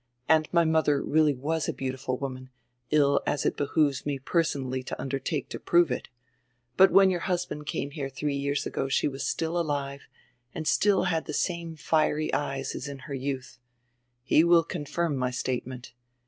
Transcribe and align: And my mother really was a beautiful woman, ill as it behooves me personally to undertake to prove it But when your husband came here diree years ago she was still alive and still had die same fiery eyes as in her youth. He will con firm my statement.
And 0.27 0.49
my 0.51 0.63
mother 0.65 0.99
really 0.99 1.35
was 1.35 1.69
a 1.69 1.73
beautiful 1.73 2.17
woman, 2.17 2.49
ill 2.89 3.21
as 3.27 3.45
it 3.45 3.55
behooves 3.55 4.03
me 4.03 4.17
personally 4.17 4.81
to 4.81 4.99
undertake 4.99 5.47
to 5.49 5.59
prove 5.59 5.91
it 5.91 6.09
But 6.75 6.89
when 6.89 7.11
your 7.11 7.19
husband 7.19 7.67
came 7.67 7.91
here 7.91 8.09
diree 8.09 8.33
years 8.41 8.65
ago 8.65 8.89
she 8.89 9.07
was 9.07 9.27
still 9.27 9.59
alive 9.59 10.07
and 10.55 10.67
still 10.67 11.03
had 11.03 11.25
die 11.25 11.33
same 11.33 11.75
fiery 11.75 12.33
eyes 12.33 12.73
as 12.73 12.87
in 12.87 12.97
her 13.05 13.13
youth. 13.13 13.59
He 14.23 14.43
will 14.43 14.63
con 14.63 14.85
firm 14.85 15.15
my 15.15 15.29
statement. 15.29 15.93